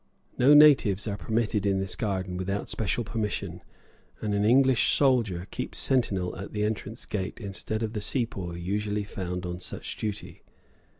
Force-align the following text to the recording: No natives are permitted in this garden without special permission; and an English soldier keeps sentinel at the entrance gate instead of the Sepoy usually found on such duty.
No 0.35 0.55
natives 0.55 1.07
are 1.07 1.15
permitted 1.15 1.63
in 1.63 1.79
this 1.79 1.95
garden 1.95 2.35
without 2.35 2.71
special 2.71 3.03
permission; 3.03 3.61
and 4.19 4.33
an 4.33 4.43
English 4.43 4.95
soldier 4.95 5.45
keeps 5.51 5.77
sentinel 5.77 6.35
at 6.37 6.53
the 6.53 6.63
entrance 6.63 7.05
gate 7.05 7.39
instead 7.39 7.83
of 7.83 7.93
the 7.93 8.01
Sepoy 8.01 8.55
usually 8.55 9.03
found 9.03 9.45
on 9.45 9.59
such 9.59 9.95
duty. 9.97 10.41